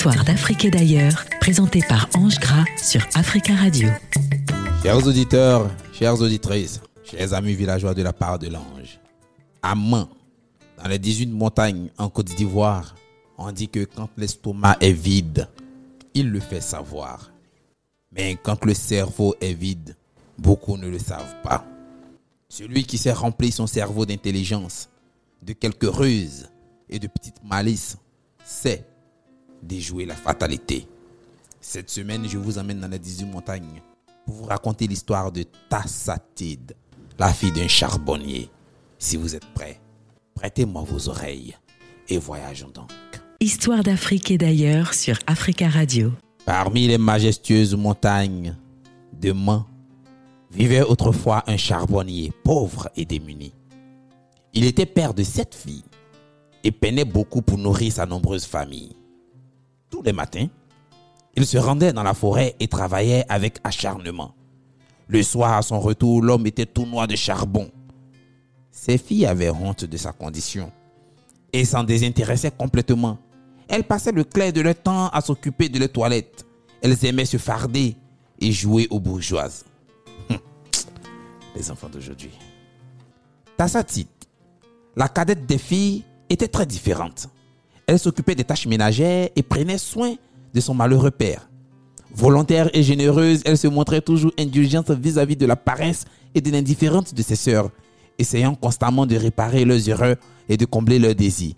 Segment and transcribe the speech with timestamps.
[0.00, 3.90] Histoire d'Afrique et d'ailleurs, présentée par Ange Gras sur Africa Radio.
[4.82, 8.98] Chers auditeurs, chères auditrices, chers amis villageois de la part de l'ange,
[9.60, 10.08] à main,
[10.82, 12.94] dans les 18 montagnes en Côte d'Ivoire,
[13.36, 15.50] on dit que quand l'estomac est vide,
[16.14, 17.30] il le fait savoir.
[18.10, 19.96] Mais quand le cerveau est vide,
[20.38, 21.62] beaucoup ne le savent pas.
[22.48, 24.88] Celui qui s'est rempli son cerveau d'intelligence,
[25.42, 26.48] de quelques ruses
[26.88, 27.98] et de petites malices,
[28.46, 28.86] sait
[29.62, 30.86] déjouer la fatalité.
[31.60, 33.82] Cette semaine, je vous emmène dans les 18 montagnes
[34.24, 36.74] pour vous raconter l'histoire de Tassatide,
[37.18, 38.50] la fille d'un charbonnier.
[38.98, 39.80] Si vous êtes prêts,
[40.34, 41.56] prêtez-moi vos oreilles
[42.08, 42.90] et voyageons donc.
[43.40, 46.12] Histoire d'Afrique et d'ailleurs sur Africa Radio.
[46.44, 48.56] Parmi les majestueuses montagnes
[49.20, 49.66] de Mans
[50.50, 53.52] vivait autrefois un charbonnier pauvre et démuni.
[54.52, 55.84] Il était père de sept filles
[56.64, 58.96] et peinait beaucoup pour nourrir sa nombreuse famille.
[59.90, 60.46] Tous les matins,
[61.34, 64.34] il se rendait dans la forêt et travaillait avec acharnement.
[65.08, 67.70] Le soir, à son retour, l'homme était tout noir de charbon.
[68.70, 70.70] Ses filles avaient honte de sa condition
[71.52, 73.18] et s'en désintéressaient complètement.
[73.68, 76.46] Elles passaient le clair de leur temps à s'occuper de leurs toilettes.
[76.80, 77.96] Elles aimaient se farder
[78.40, 79.64] et jouer aux bourgeoises.
[80.30, 80.38] Hum,
[81.56, 82.30] les enfants d'aujourd'hui.
[83.56, 84.08] Tassatit,
[84.96, 87.28] la cadette des filles, était très différente.
[87.90, 90.14] Elle s'occupait des tâches ménagères et prenait soin
[90.54, 91.50] de son malheureux père.
[92.14, 97.12] Volontaire et généreuse, elle se montrait toujours indulgente vis-à-vis de la paresse et de l'indifférence
[97.12, 97.68] de ses sœurs,
[98.16, 100.14] essayant constamment de réparer leurs erreurs
[100.48, 101.54] et de combler leurs désirs.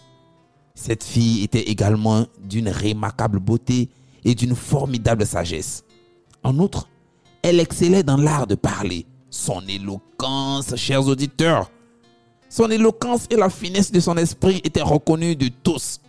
[0.74, 3.90] Cette fille était également d'une remarquable beauté
[4.24, 5.84] et d'une formidable sagesse.
[6.42, 6.88] En outre,
[7.42, 9.04] elle excellait dans l'art de parler.
[9.28, 11.70] Son éloquence, chers auditeurs,
[12.48, 16.00] son éloquence et la finesse de son esprit étaient reconnues de tous.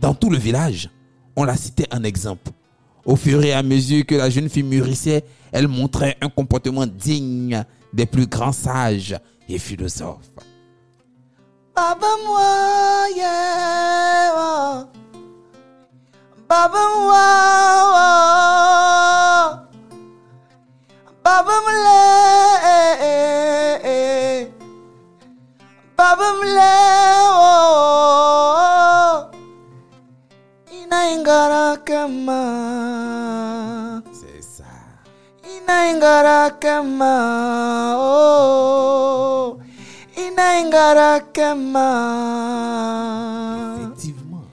[0.00, 0.90] Dans tout le village,
[1.34, 2.50] on la citait en exemple.
[3.04, 7.64] Au fur et à mesure que la jeune fille mûrissait, elle montrait un comportement digne
[7.92, 10.30] des plus grands sages et philosophes.
[31.76, 32.42] Kama,
[34.12, 34.64] C'est ça.
[35.44, 37.14] ina ingara kama,
[37.98, 39.58] oh.
[40.16, 41.88] Ina ingara kama.
[43.78, 44.44] Effectivement.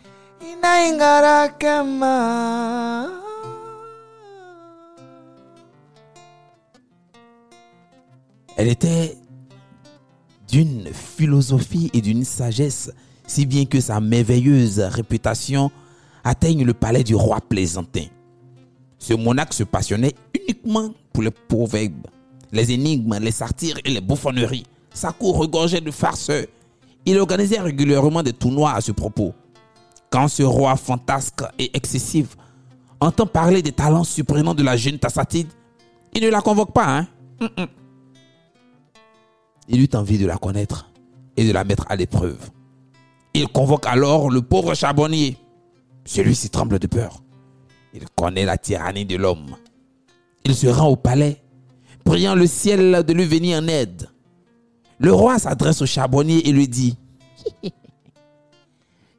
[0.42, 3.08] Inaingara kama.
[8.58, 9.18] Elle était
[10.47, 12.92] d'une philosophie et d'une sagesse,
[13.28, 15.72] si bien que sa merveilleuse réputation
[16.25, 18.08] atteigne le palais du roi plaisantin.
[18.97, 22.08] Ce monarque se passionnait uniquement pour les proverbes,
[22.52, 24.66] les énigmes, les satires et les bouffonneries.
[24.94, 26.47] Sa cour regorgeait de farceurs.
[27.06, 29.34] Il organisait régulièrement des tournois à ce propos.
[30.09, 32.35] Quand ce roi fantasque et excessif
[33.00, 35.50] entend parler des talents surprenants de la jeune Tassatide,
[36.14, 37.08] il ne la convoque pas, hein?
[39.68, 40.91] Il eut envie de la connaître
[41.38, 42.50] et de la mettre à l'épreuve.
[43.34, 45.38] Il convoque alors le pauvre charbonnier.
[46.05, 47.23] Celui-ci tremble de peur.
[47.93, 49.55] Il connaît la tyrannie de l'homme.
[50.43, 51.41] Il se rend au palais,
[52.03, 54.09] priant le ciel de lui venir en aide.
[54.99, 56.95] Le roi s'adresse au charbonnier et lui dit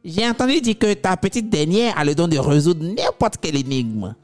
[0.05, 4.15] J'ai entendu dire que ta petite dernière a le don de résoudre n'importe quelle énigme.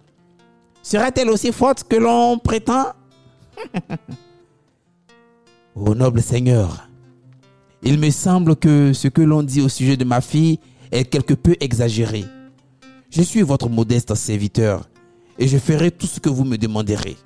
[0.82, 2.92] Serait-elle aussi forte que l'on prétend?
[5.74, 6.88] Ô noble Seigneur,
[7.82, 10.60] il me semble que ce que l'on dit au sujet de ma fille
[10.92, 12.24] est quelque peu exagéré.
[13.14, 14.88] Je suis votre modeste serviteur
[15.38, 17.18] et je ferai tout ce que vous me demanderez.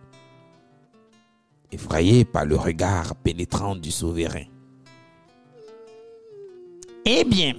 [1.71, 4.47] Effrayé par le regard pénétrant du souverain.
[7.05, 7.55] Eh bien,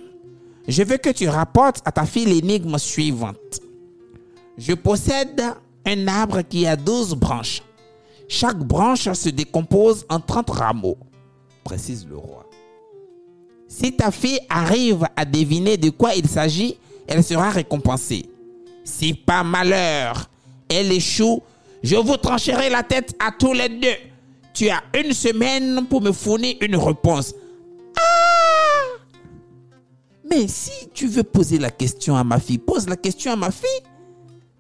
[0.68, 3.62] je veux que tu rapportes à ta fille l'énigme suivante.
[4.58, 5.42] Je possède
[5.86, 7.64] un arbre qui a 12 branches.
[8.28, 10.98] Chaque branche se décompose en 30 rameaux,
[11.64, 12.46] précise le roi.
[13.70, 16.78] Si ta fille arrive à deviner de quoi il s'agit,
[17.08, 18.26] elle sera récompensée.
[18.84, 20.30] Si par malheur
[20.70, 21.42] elle échoue,
[21.84, 23.96] je vous trancherai la tête à tous les deux.
[24.54, 27.34] Tu as une semaine pour me fournir une réponse.
[27.98, 28.02] Ah
[30.30, 33.52] Mais si tu veux poser la question à ma fille, pose la question à ma
[33.52, 33.70] fille.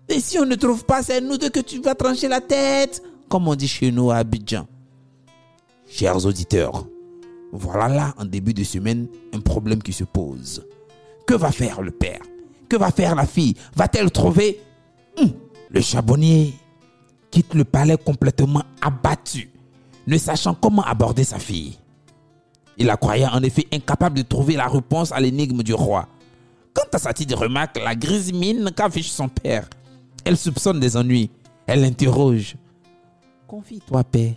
[0.07, 3.03] Et si on ne trouve pas, c'est nous deux que tu vas trancher la tête,
[3.27, 4.67] comme on dit chez nous à Abidjan.
[5.89, 6.85] Chers auditeurs,
[7.51, 10.65] voilà là, en début de semaine, un problème qui se pose.
[11.25, 12.21] Que va faire le père?
[12.69, 13.55] Que va faire la fille?
[13.75, 14.61] Va-t-elle trouver
[15.17, 15.31] Hum,
[15.69, 16.53] Le charbonnier
[17.31, 19.49] quitte le palais complètement abattu,
[20.05, 21.77] ne sachant comment aborder sa fille?
[22.77, 26.07] Il la croyait en effet incapable de trouver la réponse à l'énigme du roi.
[26.73, 29.67] Quand Tassatide remarque la grise mine qu'affiche son père,
[30.23, 31.31] elle soupçonne des ennuis.
[31.65, 32.55] Elle l'interroge.
[33.47, 34.35] Confie-toi, père.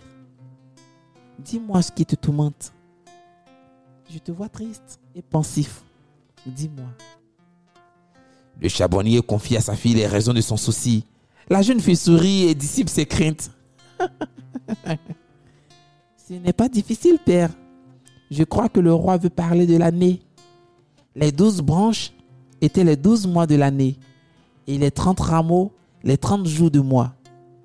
[1.37, 2.73] Dis-moi ce qui te tourmente.
[4.09, 5.83] Je te vois triste et pensif.
[6.45, 6.87] Dis-moi.
[8.61, 11.05] Le charbonnier confie à sa fille les raisons de son souci.
[11.49, 13.51] La jeune fille sourit et dissipe ses craintes.
[16.15, 17.49] Ce n'est pas difficile, père.
[18.29, 20.21] Je crois que le roi veut parler de l'année.
[21.15, 22.13] Les douze branches
[22.61, 23.97] étaient les douze mois de l'année
[24.67, 25.73] et les trente rameaux
[26.03, 27.13] les trente jours de mois.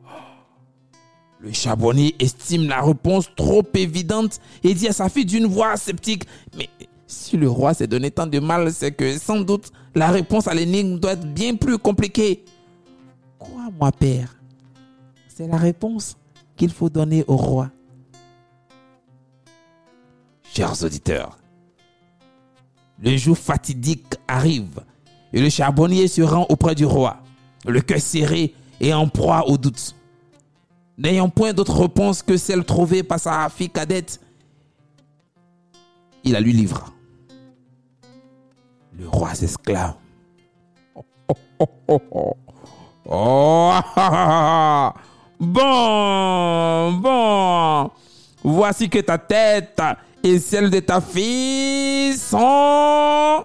[1.41, 6.25] Le charbonnier estime la réponse trop évidente et dit à sa fille d'une voix sceptique
[6.57, 6.69] Mais
[7.07, 10.55] si le roi s'est donné tant de mal, c'est que sans doute la réponse à
[10.55, 12.45] l'énigme doit être bien plus compliquée.
[13.39, 14.37] Crois-moi, père,
[15.29, 16.17] c'est la réponse
[16.57, 17.71] qu'il faut donner au roi.
[20.53, 21.39] Chers auditeurs,
[23.03, 24.81] le jour fatidique arrive
[25.33, 27.19] et le charbonnier se rend auprès du roi,
[27.67, 29.95] le cœur serré et en proie au doute.
[30.99, 34.21] N'ayant point d'autre réponse que celle trouvée par sa fille cadette,
[36.25, 36.96] il la lui livre.
[38.99, 39.95] Le roi s'exclame.
[40.95, 41.03] Oh,
[41.89, 42.35] oh,
[43.09, 43.71] oh,
[45.41, 47.91] bon, bon.
[48.43, 49.81] Voici que ta tête
[50.23, 53.45] et celle de ta fille sont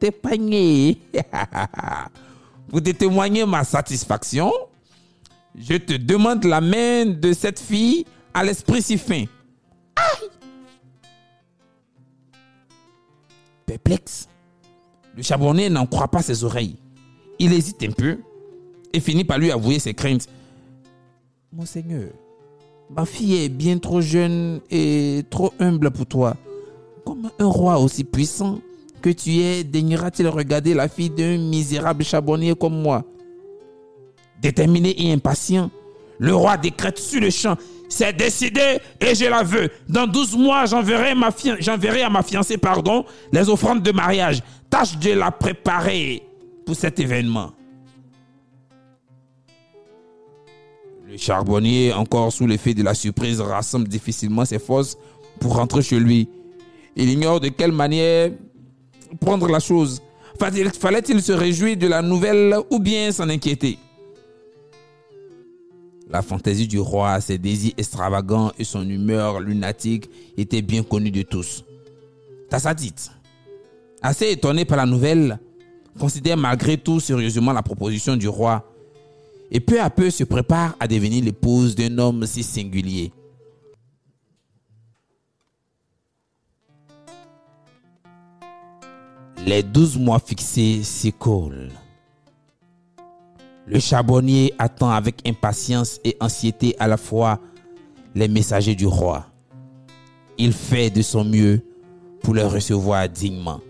[0.00, 1.00] épargnées.
[2.68, 4.52] Pour te témoigner ma satisfaction,
[5.58, 9.24] je te demande la main de cette fille à l'esprit si fin.
[9.96, 10.28] Aïe!
[13.66, 14.28] Perplexe,
[15.20, 16.76] le n'en croit pas ses oreilles.
[17.38, 18.18] Il hésite un peu
[18.92, 20.28] et finit par lui avouer ses craintes.
[21.52, 22.10] Monseigneur,
[22.90, 26.36] ma fille est bien trop jeune et trop humble pour toi.
[27.04, 28.60] Comme un roi aussi puissant
[29.00, 33.04] que tu es, daignera-t-il regarder la fille d'un misérable charbonnier comme moi?
[34.40, 35.70] Déterminé et impatient,
[36.18, 37.56] le roi décrète sur le champ
[37.90, 39.68] c'est décidé et je la veux.
[39.88, 44.40] Dans 12 mois, j'enverrai à ma fiancée pardon, les offrandes de mariage.
[44.70, 46.22] Tâche de la préparer
[46.64, 47.52] pour cet événement.
[51.08, 54.96] Le charbonnier, encore sous l'effet de la surprise, rassemble difficilement ses forces
[55.40, 56.28] pour rentrer chez lui.
[56.94, 58.30] Il ignore de quelle manière
[59.20, 60.00] prendre la chose.
[60.38, 63.76] Fallait-il se réjouir de la nouvelle ou bien s'en inquiéter?
[66.08, 71.22] La fantaisie du roi, ses désirs extravagants et son humeur lunatique étaient bien connus de
[71.22, 71.64] tous.
[72.48, 73.10] Tassadite,
[74.02, 75.38] assez étonné par la nouvelle,
[75.98, 78.64] considère malgré tout sérieusement la proposition du roi
[79.50, 83.12] et peu à peu se prépare à devenir l'épouse d'un homme si singulier.
[89.46, 91.70] Les douze mois fixés s'écoulent.
[93.66, 97.40] Le charbonnier attend avec impatience et anxiété à la fois
[98.14, 99.26] les messagers du roi.
[100.38, 101.60] Il fait de son mieux
[102.22, 103.60] pour les recevoir dignement.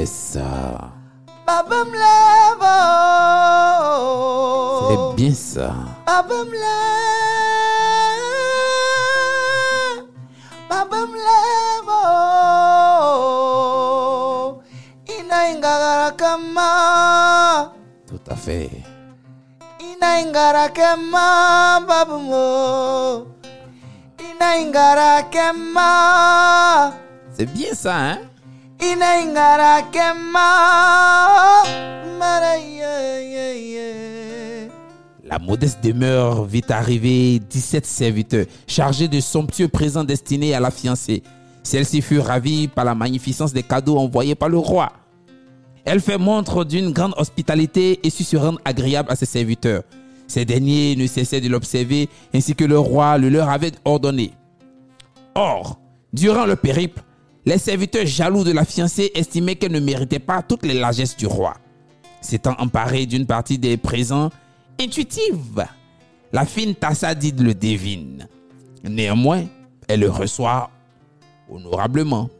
[0.00, 0.92] C'est ça.
[1.46, 2.76] Baba mleva.
[4.88, 5.74] C'est bien ça.
[6.06, 6.70] Baba mleva.
[10.70, 12.00] Baba mleva.
[15.18, 17.72] Inaingara kama.
[18.08, 18.70] Tout à fait.
[19.80, 23.26] Inaingara kama baba mo.
[24.18, 26.92] Inaingara kama.
[27.36, 28.18] C'est bien ça, hein?
[35.22, 41.22] La modeste demeure vit arriver 17 serviteurs chargés de somptueux présents destinés à la fiancée.
[41.62, 44.92] Celle-ci fut ravie par la magnificence des cadeaux envoyés par le roi.
[45.84, 49.82] Elle fait montre d'une grande hospitalité et sut se rendre agréable à ses serviteurs.
[50.26, 54.32] Ces derniers ne cessaient de l'observer ainsi que le roi le leur avait ordonné.
[55.34, 55.78] Or,
[56.12, 57.02] durant le périple,
[57.50, 61.26] les serviteurs jaloux de la fiancée estimaient qu'elle ne méritait pas toutes les largesses du
[61.26, 61.56] roi.
[62.20, 64.30] S'étant emparée d'une partie des présents,
[64.80, 65.66] intuitive,
[66.32, 68.28] la fine Tassadide le devine.
[68.84, 69.46] Néanmoins,
[69.88, 70.70] elle le reçoit
[71.50, 72.30] honorablement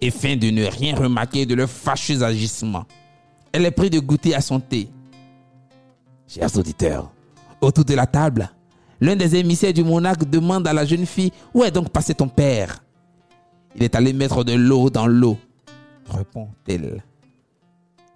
[0.00, 2.84] et fin de ne rien remarquer de leur fâcheux agissement.
[3.50, 4.88] Elle est prise de goûter à son thé.
[6.28, 7.10] Chers auditeurs,
[7.60, 8.48] autour de la table,
[9.00, 12.28] l'un des émissaires du monarque demande à la jeune fille Où est donc passé ton
[12.28, 12.80] père?
[13.74, 15.38] Il est allé mettre de l'eau dans l'eau,
[16.08, 17.02] répond-elle.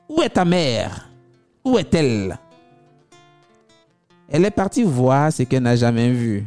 [0.09, 1.09] Où est ta mère?
[1.65, 2.39] Où est-elle?
[4.29, 6.47] Elle est partie voir ce qu'elle n'a jamais vu.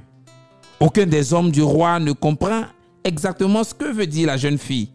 [0.80, 2.64] Aucun des hommes du roi ne comprend
[3.04, 4.90] exactement ce que veut dire la jeune fille,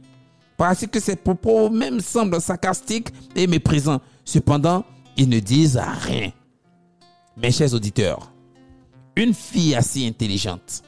[0.57, 4.01] parce que ses propos même semblent sarcastiques et méprisants.
[4.25, 4.85] Cependant,
[5.17, 6.31] ils ne disent rien.
[7.37, 8.33] Mes chers auditeurs,
[9.17, 10.83] une fille assez intelligente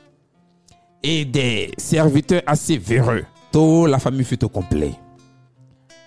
[1.02, 4.92] et des serviteurs assez véreux, tôt la famille fut au complet.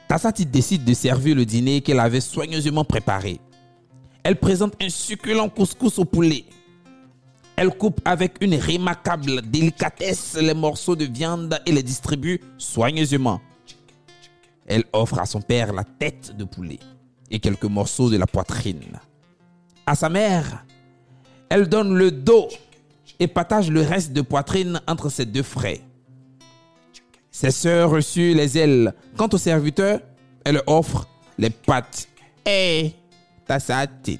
[0.07, 3.39] Tassati décide de servir le dîner qu'elle avait soigneusement préparé.
[4.23, 6.45] Elle présente un succulent couscous au poulet.
[7.55, 13.39] Elle coupe avec une remarquable délicatesse les morceaux de viande et les distribue soigneusement.
[14.65, 16.79] Elle offre à son père la tête de poulet
[17.29, 18.99] et quelques morceaux de la poitrine.
[19.85, 20.65] À sa mère,
[21.49, 22.47] elle donne le dos
[23.19, 25.79] et partage le reste de poitrine entre ses deux frères.
[27.31, 28.93] Ses sœurs reçurent les ailes.
[29.15, 29.99] Quant au serviteur,
[30.43, 31.07] elle offre
[31.37, 32.07] les pattes
[32.45, 32.91] et
[33.47, 34.19] sa tête.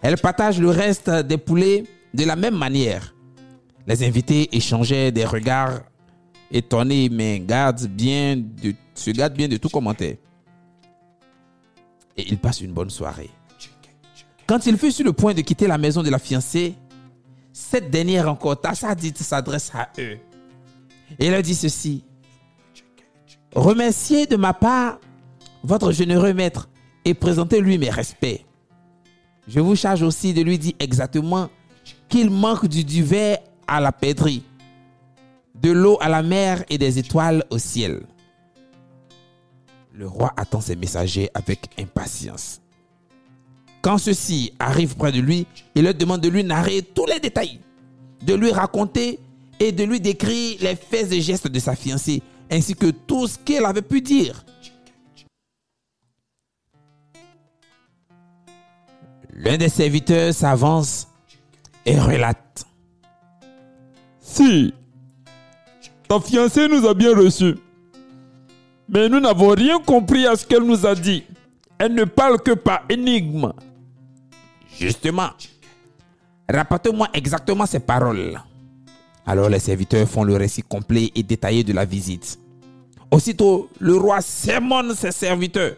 [0.00, 3.14] Elle partage le reste des poulets de la même manière.
[3.86, 5.80] Les invités échangeaient des regards
[6.50, 7.42] étonnés, mais
[7.88, 10.16] bien de, se gardent bien de tout commentaire.
[12.16, 13.30] Et ils passent une bonne soirée.
[14.46, 16.74] Quand il fut sur le point de quitter la maison de la fiancée,
[17.54, 20.18] cette dernière encore, Tassadit s'adresse à eux.
[21.20, 22.04] Et leur dit ceci.
[23.54, 24.98] Remerciez de ma part
[25.62, 26.68] votre généreux maître
[27.04, 28.44] et présentez-lui mes respects.
[29.46, 31.48] Je vous charge aussi de lui dire exactement
[32.08, 34.42] qu'il manque du duvet à la pédrie,
[35.54, 38.04] de l'eau à la mer et des étoiles au ciel.
[39.92, 42.63] Le roi attend ses messagers avec impatience.
[43.84, 47.60] Quand ceux-ci arrivent près de lui, il leur demande de lui narrer tous les détails,
[48.22, 49.18] de lui raconter
[49.60, 53.36] et de lui décrire les faits et gestes de sa fiancée, ainsi que tout ce
[53.36, 54.42] qu'elle avait pu dire.
[59.34, 61.08] L'un des serviteurs s'avance
[61.84, 62.64] et relate.
[64.18, 64.72] Si,
[66.08, 67.56] ta fiancée nous a bien reçus,
[68.88, 71.24] mais nous n'avons rien compris à ce qu'elle nous a dit.
[71.76, 73.52] Elle ne parle que par énigme.
[74.78, 75.30] Justement,
[76.48, 78.40] rapportez-moi exactement ces paroles.
[79.26, 82.38] Alors les serviteurs font le récit complet et détaillé de la visite.
[83.10, 85.76] Aussitôt, le roi sermonne ses serviteurs.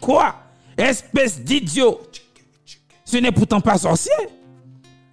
[0.00, 0.34] Quoi?
[0.76, 2.00] Espèce d'idiot
[3.04, 4.12] Ce n'est pourtant pas sorcier.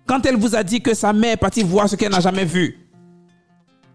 [0.05, 2.45] Quand elle vous a dit que sa mère est partie voir ce qu'elle n'a jamais
[2.45, 2.77] vu,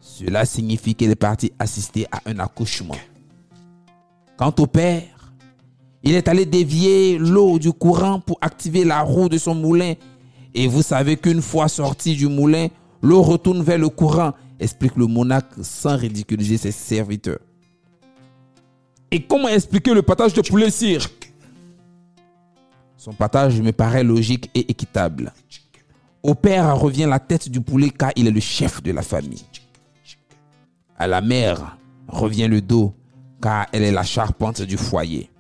[0.01, 2.97] cela signifie qu'elle est partie assister à un accouchement.
[4.37, 5.05] Quant au père,
[6.03, 9.95] il est allé dévier l'eau du courant pour activer la roue de son moulin.
[10.55, 12.69] Et vous savez qu'une fois sorti du moulin,
[13.03, 17.39] l'eau retourne vers le courant, explique le monarque sans ridiculiser ses serviteurs.
[19.11, 21.07] Et comment expliquer le partage de poulet cire
[22.97, 25.33] Son partage me paraît logique et équitable.
[26.23, 29.45] Au père revient la tête du poulet car il est le chef de la famille.
[30.97, 31.77] À la mère
[32.09, 32.95] revient le dos
[33.43, 35.31] car elle est la charpente du foyer.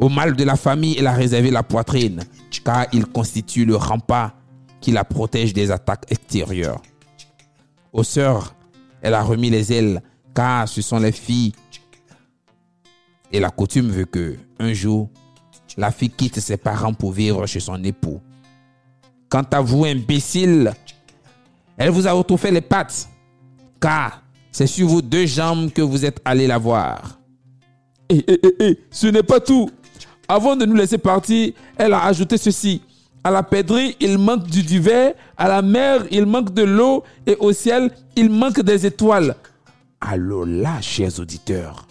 [0.00, 2.22] Au mâle de la famille, elle a réservé la poitrine
[2.64, 4.32] car il constitue le rempart
[4.80, 6.80] qui la protège des attaques extérieures.
[7.92, 8.54] Aux sœurs,
[9.02, 10.02] elle a remis les ailes
[10.34, 11.52] car ce sont les filles.
[13.30, 15.10] Et la coutume veut que, un jour,
[15.76, 18.20] la fille quitte ses parents pour vivre chez son époux.
[19.28, 20.72] Quant à vous, imbécile,
[21.76, 23.06] elle vous a retrouvé les pattes,
[23.80, 27.18] car c'est sur vos deux jambes que vous êtes allé la voir.
[28.08, 29.70] Eh, eh, eh, eh, ce n'est pas tout.
[30.30, 32.82] Avant de nous laisser partir, elle a ajouté ceci.
[33.24, 35.16] À la pèderie, il manque du duvet.
[35.36, 37.02] À la mer, il manque de l'eau.
[37.26, 39.34] Et au ciel, il manque des étoiles.
[40.00, 41.88] Alors là, chers auditeurs,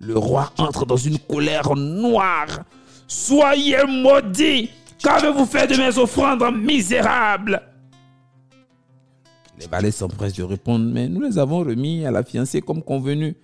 [0.00, 2.60] le roi entre dans une colère noire.
[3.06, 7.60] Soyez maudits Qu'avez-vous fait de mes offrandes misérables?
[9.60, 13.36] Les valets s'empressent de répondre, mais nous les avons remis à la fiancée comme convenu.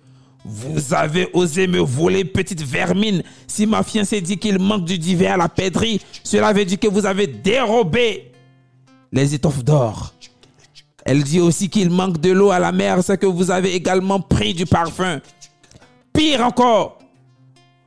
[0.47, 3.23] Vous avez osé me voler, petite vermine.
[3.47, 6.87] Si ma fiancée dit qu'il manque du divers à la pèderie, cela veut dire que
[6.87, 8.31] vous avez dérobé
[9.11, 10.13] les étoffes d'or.
[11.03, 14.19] Elle dit aussi qu'il manque de l'eau à la mer, c'est que vous avez également
[14.19, 15.19] pris du parfum.
[16.13, 16.99] Pire encore,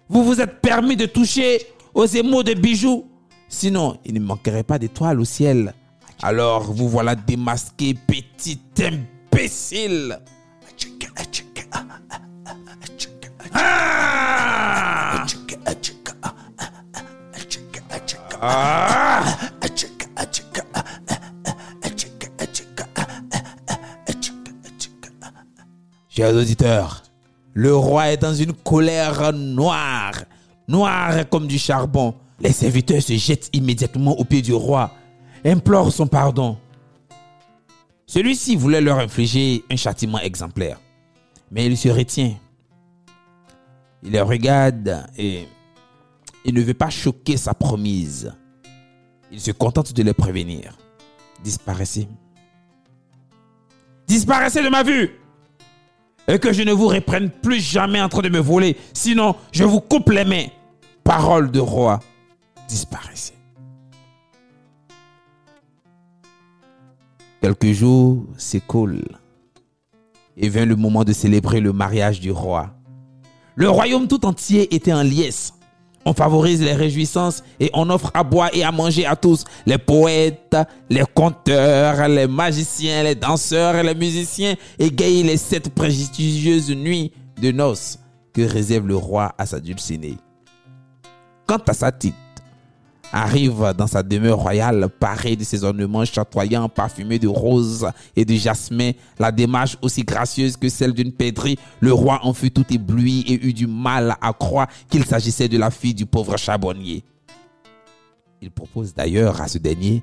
[0.09, 1.61] vous vous êtes permis de toucher
[1.95, 3.07] aux émaux de bijoux.
[3.49, 5.75] Sinon, il ne manquerait pas d'étoiles au ciel.
[6.23, 10.19] Alors, vous voilà démasqué, petit imbécile.
[18.41, 19.25] Ah
[26.09, 27.03] Chers auditeurs,
[27.55, 30.15] le roi est dans une colère noire,
[30.67, 32.15] noire comme du charbon.
[32.41, 34.91] Les serviteurs se jettent immédiatement au pied du roi,
[35.45, 36.57] implorent son pardon.
[38.07, 40.81] Celui-ci voulait leur infliger un châtiment exemplaire,
[41.51, 42.35] mais il se retient.
[44.03, 45.49] Il les regarde et
[46.45, 48.33] il ne veut pas choquer sa promise.
[49.31, 50.79] Il se contente de les prévenir.
[51.43, 52.09] Disparaissez.
[54.07, 55.11] Disparaissez de ma vue
[56.29, 58.77] et que je ne vous reprenne plus jamais en train de me voler.
[58.93, 60.47] Sinon, je vous coupe les mains.
[61.03, 62.01] Parole de roi.
[62.69, 63.35] Disparaissez.
[67.41, 69.19] Quelques jours s'écoulent
[70.37, 72.78] et vient le moment de célébrer le mariage du roi.
[73.59, 75.53] Le royaume tout entier était en liesse.
[76.05, 79.43] On favorise les réjouissances et on offre à boire et à manger à tous.
[79.67, 80.57] Les poètes,
[80.89, 87.11] les conteurs, les magiciens, les danseurs, les musiciens égayent les sept prestigieuses nuits
[87.43, 87.99] de noces
[88.33, 90.19] que réserve le roi à sa dulcinée.
[91.45, 92.17] Quant à sa titre,
[93.13, 98.35] arrive dans sa demeure royale parée de ses ornements chatoyants parfumés de roses et de
[98.35, 103.25] jasmin, la démarche aussi gracieuse que celle d'une pèderie, le roi en fut tout ébloui
[103.27, 107.05] et eut du mal à croire qu'il s'agissait de la fille du pauvre charbonnier.
[108.41, 110.03] Il propose d'ailleurs à ce dernier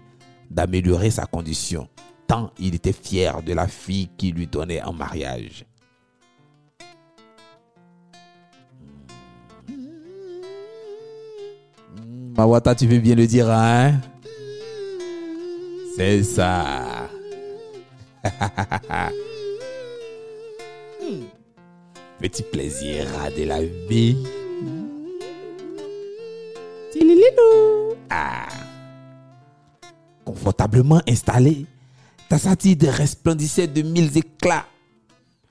[0.50, 1.88] d'améliorer sa condition,
[2.28, 5.66] tant il était fier de la fille qu'il lui donnait en mariage.
[12.36, 13.94] Mawata, tu veux bien le dire, hein?
[15.96, 17.08] C'est ça.
[22.20, 23.06] Petit plaisir
[23.38, 24.18] de la vie.
[28.10, 28.48] Ah.
[30.26, 31.66] Confortablement installé,
[32.28, 34.66] Tassatide resplendissait de mille éclats.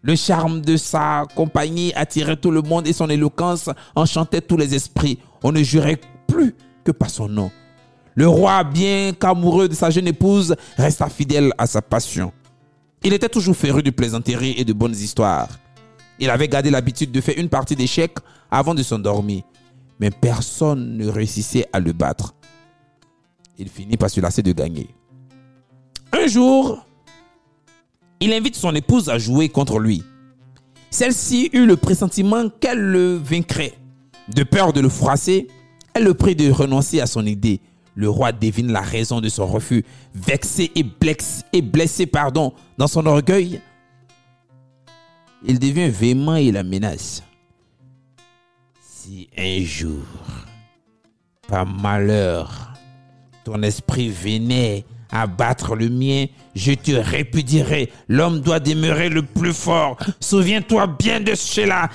[0.03, 4.75] Le charme de sa compagnie attirait tout le monde et son éloquence enchantait tous les
[4.75, 5.19] esprits.
[5.43, 7.51] On ne jurait plus que par son nom.
[8.15, 12.33] Le roi, bien qu'amoureux de sa jeune épouse, resta fidèle à sa passion.
[13.03, 15.49] Il était toujours féru de plaisanteries et de bonnes histoires.
[16.19, 18.17] Il avait gardé l'habitude de faire une partie d'échecs
[18.51, 19.43] avant de s'endormir,
[19.99, 22.35] mais personne ne réussissait à le battre.
[23.59, 24.95] Il finit par se lasser de gagner.
[26.13, 26.87] Un jour,
[28.21, 30.05] il invite son épouse à jouer contre lui.
[30.91, 33.75] Celle-ci eut le pressentiment qu'elle le vaincrait.
[34.29, 35.49] De peur de le froisser,
[35.95, 37.61] elle le prie de renoncer à son idée.
[37.95, 39.85] Le roi devine la raison de son refus.
[40.15, 43.61] Vexé et blessé, pardon, dans son orgueil,
[45.47, 47.23] il devient véhément et la menace.
[48.81, 50.03] Si un jour,
[51.47, 52.73] par malheur,
[53.45, 56.27] ton esprit venait à battre le mien,
[56.57, 57.93] je te répudierai.
[58.09, 59.99] L'homme doit demeurer le plus fort.
[60.19, 61.89] Souviens-toi bien de cela.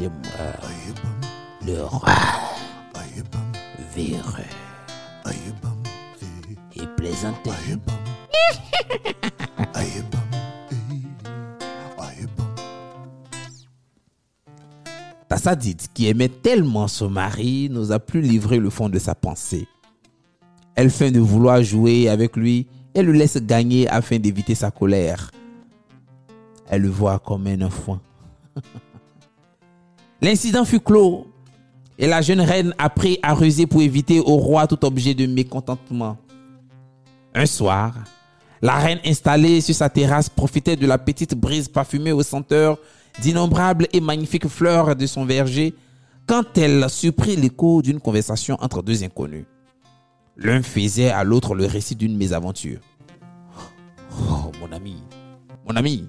[0.00, 2.14] Le roi
[3.96, 4.44] véreux
[6.76, 7.52] et plaisantin.
[15.28, 19.66] Tassadite, qui aimait tellement son mari, n'osa plus livrer le fond de sa pensée.
[20.76, 25.32] Elle feint de vouloir jouer avec lui et le laisse gagner afin d'éviter sa colère.
[26.68, 27.98] Elle le voit comme un enfant.
[30.20, 31.26] L'incident fut clos
[31.98, 36.16] et la jeune reine apprit à ruser pour éviter au roi tout objet de mécontentement.
[37.34, 37.94] Un soir,
[38.60, 42.78] la reine installée sur sa terrasse profitait de la petite brise parfumée aux senteurs
[43.22, 45.74] d'innombrables et magnifiques fleurs de son verger
[46.26, 49.46] quand elle surprit l'écho d'une conversation entre deux inconnus.
[50.36, 52.80] L'un faisait à l'autre le récit d'une mésaventure.
[54.12, 54.96] Oh, mon ami,
[55.68, 56.08] mon ami,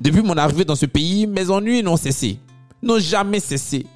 [0.00, 2.38] depuis mon arrivée dans ce pays, mes ennuis n'ont cessé,
[2.82, 3.86] n'ont jamais cessé.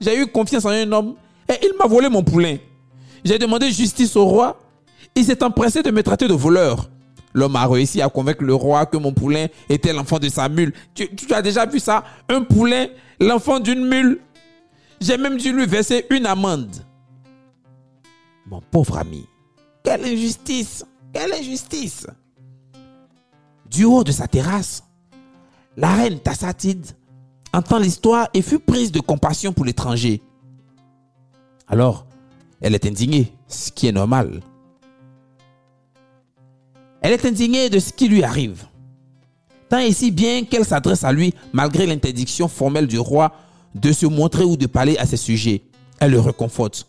[0.00, 1.14] J'ai eu confiance en un homme
[1.48, 2.56] et il m'a volé mon poulain.
[3.24, 4.58] J'ai demandé justice au roi.
[5.14, 6.88] Il s'est empressé de me traiter de voleur.
[7.34, 10.72] L'homme a réussi à convaincre le roi que mon poulain était l'enfant de sa mule.
[10.94, 12.04] Tu, as déjà vu ça?
[12.28, 12.86] Un poulain,
[13.20, 14.20] l'enfant d'une mule
[15.00, 16.74] J'ai même dû lui verser une amende.
[18.46, 19.26] Mon pauvre ami,
[19.84, 22.06] quelle injustice Quelle injustice
[23.70, 24.84] Du haut de sa terrasse,
[25.76, 26.86] la reine Tassatide
[27.52, 30.22] entend l'histoire et fut prise de compassion pour l'étranger.
[31.66, 32.06] Alors,
[32.60, 34.40] elle est indignée, ce qui est normal.
[37.00, 38.64] Elle est indignée de ce qui lui arrive.
[39.68, 43.32] Tant et si bien qu'elle s'adresse à lui malgré l'interdiction formelle du roi
[43.74, 45.62] de se montrer ou de parler à ses sujets.
[46.00, 46.88] Elle le réconforte.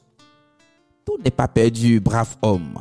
[1.06, 2.80] Tout n'est pas perdu, brave homme.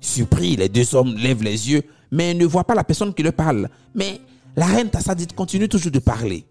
[0.00, 3.32] Surpris, les deux hommes lèvent les yeux, mais ne voient pas la personne qui leur
[3.32, 3.68] parle.
[3.94, 4.20] Mais
[4.56, 6.44] la reine Tassadite continue toujours de parler.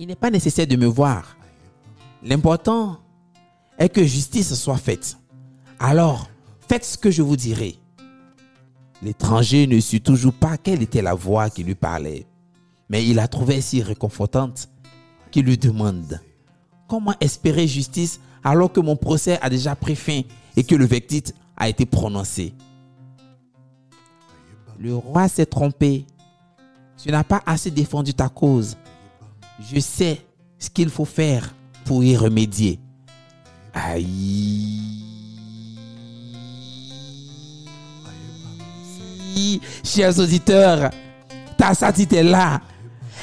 [0.00, 1.36] Il n'est pas nécessaire de me voir.
[2.22, 3.00] L'important
[3.78, 5.18] est que justice soit faite.
[5.78, 6.30] Alors,
[6.66, 7.76] faites ce que je vous dirai.
[9.02, 12.26] L'étranger ne sut toujours pas quelle était la voix qui lui parlait,
[12.88, 14.70] mais il la trouvait si réconfortante
[15.30, 16.18] qu'il lui demande
[16.88, 20.22] Comment espérer justice alors que mon procès a déjà pris fin
[20.56, 22.54] et que le verdict a été prononcé?
[24.78, 26.06] Le roi s'est trompé.
[26.96, 28.78] Tu n'as pas assez défendu ta cause.
[29.60, 30.20] Je sais
[30.58, 32.80] ce qu'il faut faire pour y remédier.
[33.74, 34.80] Aïe.
[39.84, 40.90] Chers auditeurs,
[41.56, 42.60] ta satite est là.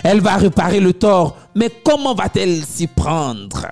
[0.04, 1.38] Elle va réparer le tort.
[1.56, 3.67] Mais comment va-t-elle s'y prendre?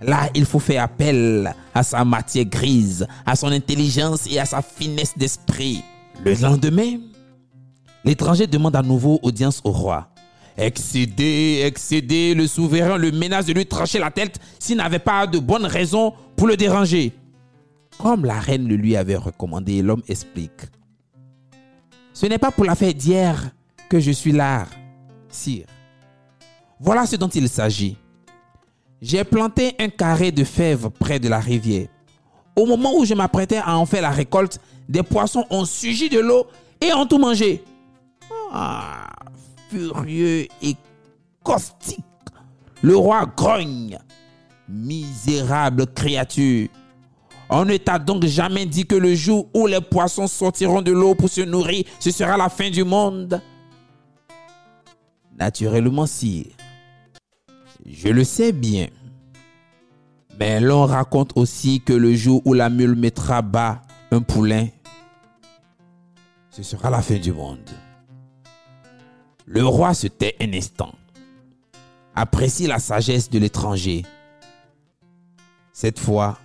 [0.00, 4.62] Là, il faut faire appel à sa matière grise, à son intelligence et à sa
[4.62, 5.82] finesse d'esprit.
[6.24, 6.98] Le lendemain,
[8.04, 10.08] l'étranger demande à nouveau audience au roi.
[10.58, 15.38] Excédé, excédé, le souverain le menace de lui trancher la tête s'il n'avait pas de
[15.38, 17.12] bonnes raisons pour le déranger.
[17.96, 20.62] Comme la reine le lui avait recommandé, l'homme explique.
[22.12, 23.52] Ce n'est pas pour la fête d'hier
[23.88, 24.66] que je suis là,
[25.28, 25.66] sire.
[26.80, 27.96] Voilà ce dont il s'agit.
[29.00, 31.86] J'ai planté un carré de fèves près de la rivière.
[32.56, 36.18] Au moment où je m'apprêtais à en faire la récolte, des poissons ont sugi de
[36.18, 36.48] l'eau
[36.80, 37.62] et ont tout mangé.
[38.52, 39.06] Ah,
[39.70, 40.76] furieux et
[41.42, 42.04] caustique,
[42.82, 43.98] le roi grogne.
[44.68, 46.68] Misérable créature.
[47.48, 51.14] On ne t'a donc jamais dit que le jour où les poissons sortiront de l'eau
[51.14, 53.40] pour se nourrir, ce sera la fin du monde?
[55.38, 56.48] Naturellement, sire.
[57.86, 58.88] Je le sais bien.
[60.38, 64.68] Mais l'on raconte aussi que le jour où la mule mettra bas un poulain,
[66.50, 67.70] ce sera la fin du monde.
[69.50, 70.92] Le roi se tait un instant,
[72.14, 74.04] apprécie la sagesse de l'étranger.
[75.72, 76.36] Cette fois,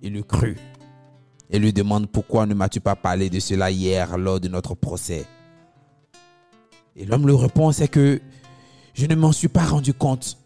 [0.00, 0.56] il le crut
[1.50, 5.26] et lui demande pourquoi ne m'as-tu pas parlé de cela hier lors de notre procès?
[6.94, 8.20] Et l'homme lui répond, c'est que
[8.94, 10.38] je ne m'en suis pas rendu compte.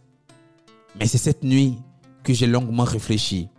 [0.98, 1.76] Mais c'est cette nuit
[2.24, 3.50] que j'ai longuement réfléchi.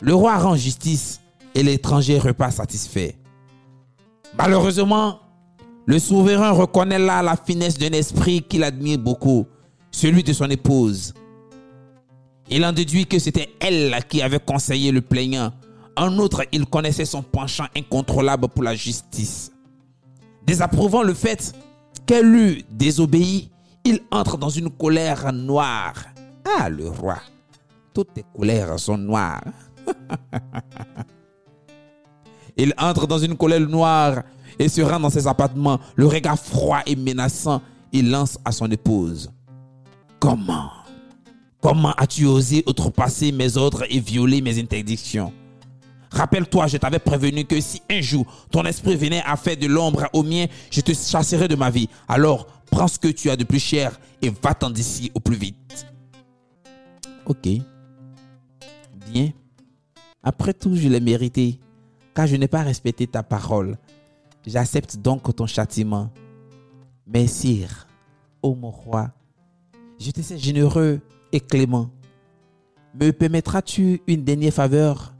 [0.00, 1.20] Le roi rend justice
[1.56, 3.16] et l'étranger repart satisfait.
[4.38, 5.21] Malheureusement,
[5.86, 9.46] le souverain reconnaît là la finesse d'un esprit qu'il admire beaucoup,
[9.90, 11.12] celui de son épouse.
[12.50, 15.52] Il en déduit que c'était elle qui avait conseillé le plaignant.
[15.96, 19.52] En outre, il connaissait son penchant incontrôlable pour la justice.
[20.46, 21.52] Désapprouvant le fait
[22.06, 23.50] qu'elle eût désobéi,
[23.84, 25.94] il entre dans une colère noire.
[26.58, 27.18] Ah, le roi,
[27.92, 29.42] toutes tes colères sont noires.
[32.56, 34.22] il entre dans une colère noire
[34.58, 35.80] et se rend dans ses appartements.
[35.96, 37.62] Le regard froid et menaçant,
[37.92, 39.30] il lance à son épouse.
[40.18, 40.70] Comment?
[41.60, 45.32] Comment as-tu osé outrepasser mes ordres et violer mes interdictions?
[46.10, 50.08] Rappelle-toi, je t'avais prévenu que si un jour ton esprit venait à faire de l'ombre
[50.12, 51.88] au mien, je te chasserai de ma vie.
[52.06, 55.86] Alors, prends ce que tu as de plus cher et va-t'en d'ici au plus vite.
[57.24, 57.48] Ok.
[59.10, 59.30] Bien.
[60.22, 61.58] Après tout, je l'ai mérité,
[62.14, 63.78] car je n'ai pas respecté ta parole.
[64.46, 66.10] J'accepte donc ton châtiment.
[67.06, 67.86] Mais sire,
[68.42, 69.12] ô mon roi,
[69.98, 71.00] je te sais généreux
[71.32, 71.90] et clément.
[72.94, 75.14] Me permettras-tu une dernière faveur?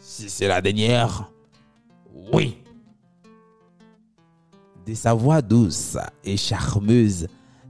[0.00, 1.30] Si c'est la dernière,
[2.32, 2.58] oui.
[4.86, 7.26] De sa voix douce et charmeuse,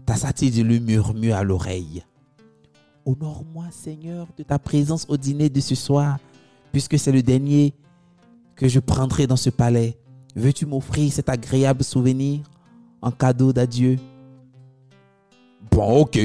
[0.07, 2.05] Tassatide lui murmure à l'oreille.
[3.05, 6.19] Honore-moi, Seigneur, de ta présence au dîner de ce soir,
[6.73, 7.75] puisque c'est le dernier
[8.55, 9.99] que je prendrai dans ce palais.
[10.37, 12.41] Veux-tu m'offrir cet agréable souvenir
[13.03, 13.99] en cadeau d'adieu?
[15.71, 16.19] Bon, ok,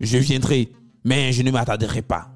[0.00, 0.68] je viendrai,
[1.04, 2.28] mais je ne m'attarderai pas.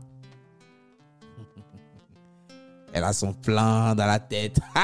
[2.92, 4.58] Elle a son plan dans la tête.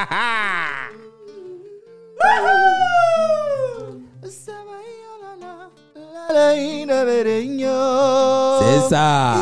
[8.61, 9.35] C'est ça.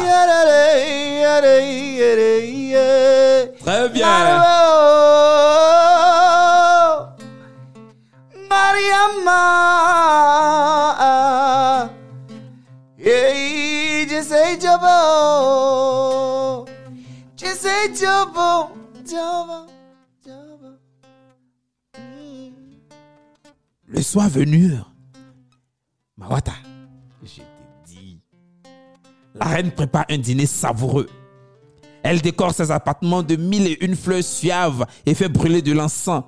[3.59, 4.56] Très bien.
[17.99, 18.75] Jabo.
[23.87, 24.73] Le soir venu,
[26.17, 26.51] Mawata,
[27.23, 27.41] je te
[27.85, 28.19] dis.
[29.33, 31.07] La reine prépare un dîner savoureux.
[32.03, 36.23] Elle décore ses appartements de mille et une fleurs suaves et fait brûler de l'encens.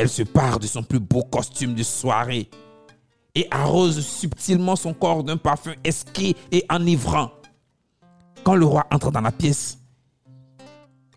[0.00, 2.48] Elle se pare de son plus beau costume de soirée
[3.34, 7.30] et arrose subtilement son corps d'un parfum esquis et enivrant.
[8.42, 9.78] Quand le roi entre dans la pièce,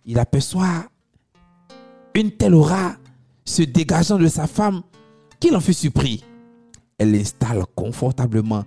[0.03, 0.83] il aperçoit
[2.13, 2.95] une telle aura
[3.45, 4.81] se dégageant de sa femme
[5.39, 6.25] qu'il en fut surpris.
[6.97, 8.65] Elle l'installe confortablement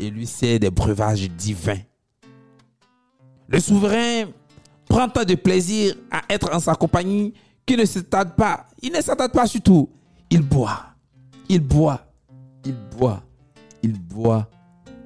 [0.00, 1.78] et lui sert des breuvages divins.
[3.46, 4.24] Le souverain
[4.88, 7.34] prend tant de plaisir à être en sa compagnie
[7.68, 8.66] qu'il ne s'attarde pas.
[8.82, 9.88] Il ne s'attarde pas surtout.
[10.30, 10.80] Il boit,
[11.48, 12.00] il boit,
[12.64, 13.22] il boit,
[13.82, 14.48] il boit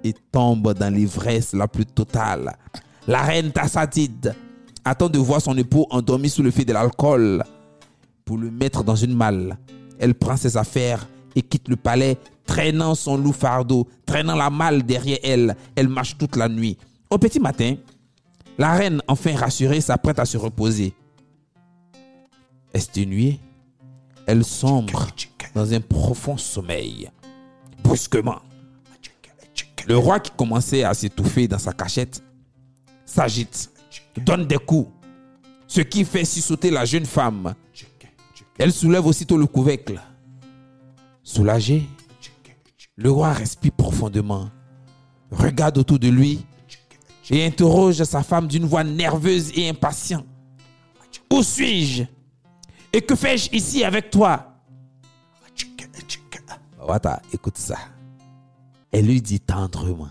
[0.05, 2.57] et tombe dans l'ivresse la plus totale.
[3.07, 4.35] La reine Tassatide
[4.85, 7.45] attend de voir son époux endormi sous le fait de l'alcool
[8.25, 9.59] pour le mettre dans une malle.
[9.99, 14.83] Elle prend ses affaires et quitte le palais, traînant son loup fardeau, traînant la malle
[14.85, 15.57] derrière elle.
[15.75, 16.79] Elle marche toute la nuit.
[17.11, 17.77] Au petit matin,
[18.59, 20.95] la reine, enfin rassurée, s'apprête à se reposer.
[22.75, 23.39] Exténuée,
[24.27, 25.09] elle sombre
[25.55, 27.11] dans un profond sommeil.
[27.83, 28.41] Brusquement,
[29.87, 32.23] le roi qui commençait à s'étouffer dans sa cachette
[33.05, 33.71] s'agite,
[34.17, 34.91] donne des coups,
[35.67, 37.55] ce qui fait sursauter la jeune femme.
[38.59, 40.01] Elle soulève aussitôt le couvercle.
[41.23, 41.83] Soulagé,
[42.97, 44.51] le roi respire profondément,
[45.31, 46.45] regarde autour de lui
[47.31, 50.27] et interroge sa femme d'une voix nerveuse et impatiente.
[51.33, 52.05] Où suis-je?
[52.93, 54.49] Et que fais-je ici avec toi?
[56.79, 57.79] Wata, écoute ça.
[58.91, 60.11] Elle lui dit tendrement,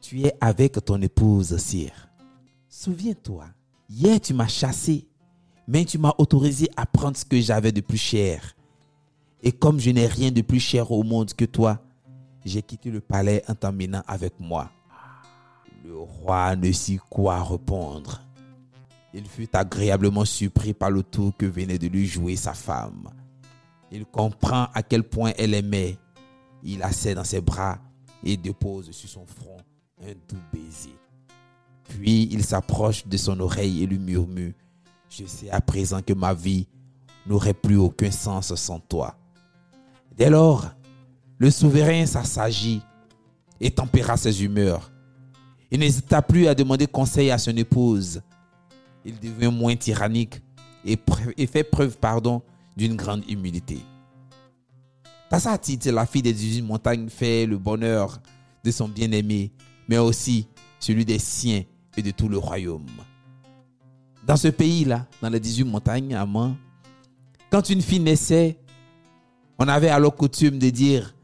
[0.00, 2.08] tu es avec ton épouse, sire.
[2.68, 3.44] Souviens-toi,
[3.88, 5.06] hier tu m'as chassé,
[5.68, 8.56] mais tu m'as autorisé à prendre ce que j'avais de plus cher.
[9.42, 11.78] Et comme je n'ai rien de plus cher au monde que toi,
[12.44, 14.70] j'ai quitté le palais en t'emmenant avec moi.
[15.84, 18.20] Le roi ne sut quoi répondre.
[19.12, 23.10] Il fut agréablement surpris par le tour que venait de lui jouer sa femme.
[23.90, 25.98] Il comprend à quel point elle aimait.
[26.62, 27.78] Il serre dans ses bras
[28.22, 29.56] et dépose sur son front
[30.02, 30.94] un doux baiser.
[31.88, 34.52] Puis il s'approche de son oreille et lui murmure,
[35.08, 36.68] Je sais à présent que ma vie
[37.26, 39.16] n'aurait plus aucun sens sans toi.
[40.16, 40.70] Dès lors,
[41.38, 42.82] le souverain s'assagit
[43.60, 44.92] et tempéra ses humeurs.
[45.70, 48.22] Il n'hésita plus à demander conseil à son épouse.
[49.04, 50.40] Il devint moins tyrannique
[50.84, 50.98] et,
[51.46, 52.42] fait preuve pardon,
[52.76, 53.78] d'une grande humilité.
[55.28, 58.18] Tassatit, la fille des 18 montagnes, fait le bonheur
[58.64, 59.52] de son bien-aimé,
[59.88, 61.62] mais aussi celui des siens
[61.96, 62.86] et de tout le royaume.
[64.26, 66.16] Dans ce pays-là, dans les 18 montagnes,
[67.50, 68.58] quand une fille naissait,
[69.58, 71.14] on avait alors coutume de dire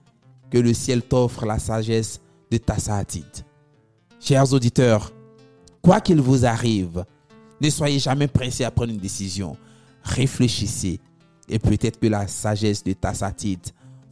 [0.50, 3.44] que le ciel t'offre la sagesse de Tassatit.
[4.20, 5.12] Chers auditeurs,
[5.82, 7.04] quoi qu'il vous arrive,
[7.60, 9.56] ne soyez jamais pressés à prendre une décision.
[10.02, 11.00] Réfléchissez
[11.48, 13.60] et peut-être que la sagesse de Tassatit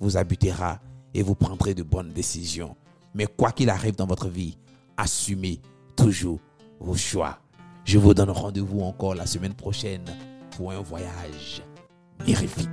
[0.01, 0.81] vous habitera
[1.13, 2.77] et vous prendrez de bonnes décisions.
[3.15, 4.57] Mais quoi qu'il arrive dans votre vie,
[4.97, 5.61] assumez
[5.97, 6.41] toujours
[6.81, 7.39] vos choix.
[7.85, 10.05] Je vous donne rendez-vous encore la semaine prochaine
[10.57, 11.63] pour un voyage
[12.27, 12.69] mirifique.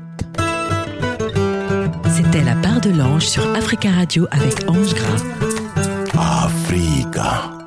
[2.10, 5.24] C'était la part de l'ange sur Africa Radio avec Ange Gras.
[6.46, 7.61] Africa.